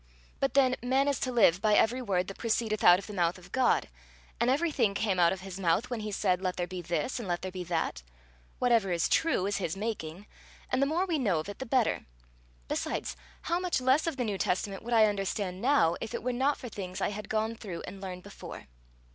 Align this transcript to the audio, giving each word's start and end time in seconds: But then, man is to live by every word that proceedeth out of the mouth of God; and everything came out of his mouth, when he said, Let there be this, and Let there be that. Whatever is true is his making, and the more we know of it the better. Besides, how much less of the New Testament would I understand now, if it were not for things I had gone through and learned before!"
But 0.39 0.55
then, 0.55 0.75
man 0.81 1.07
is 1.07 1.19
to 1.19 1.31
live 1.31 1.61
by 1.61 1.75
every 1.75 2.01
word 2.01 2.25
that 2.27 2.39
proceedeth 2.39 2.83
out 2.83 2.97
of 2.97 3.05
the 3.05 3.13
mouth 3.13 3.37
of 3.37 3.51
God; 3.51 3.87
and 4.39 4.49
everything 4.49 4.95
came 4.95 5.19
out 5.19 5.31
of 5.31 5.41
his 5.41 5.59
mouth, 5.59 5.91
when 5.91 5.99
he 5.99 6.11
said, 6.11 6.41
Let 6.41 6.55
there 6.57 6.65
be 6.65 6.81
this, 6.81 7.19
and 7.19 7.27
Let 7.27 7.43
there 7.43 7.51
be 7.51 7.63
that. 7.65 8.01
Whatever 8.57 8.91
is 8.91 9.07
true 9.07 9.45
is 9.45 9.57
his 9.57 9.77
making, 9.77 10.25
and 10.71 10.81
the 10.81 10.87
more 10.87 11.05
we 11.05 11.19
know 11.19 11.37
of 11.41 11.49
it 11.49 11.59
the 11.59 11.67
better. 11.67 12.07
Besides, 12.67 13.15
how 13.43 13.59
much 13.59 13.79
less 13.79 14.07
of 14.07 14.17
the 14.17 14.25
New 14.25 14.39
Testament 14.39 14.81
would 14.81 14.93
I 14.95 15.05
understand 15.05 15.61
now, 15.61 15.95
if 16.01 16.15
it 16.15 16.23
were 16.23 16.33
not 16.33 16.57
for 16.57 16.67
things 16.67 16.99
I 16.99 17.09
had 17.11 17.29
gone 17.29 17.53
through 17.55 17.81
and 17.85 18.01
learned 18.01 18.23
before!" 18.23 18.65